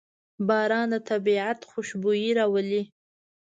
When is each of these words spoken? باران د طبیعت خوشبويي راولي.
باران 0.47 0.87
د 0.91 0.95
طبیعت 1.09 1.59
خوشبويي 1.69 2.31
راولي. 2.39 2.81